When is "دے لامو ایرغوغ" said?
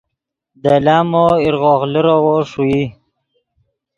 0.61-1.81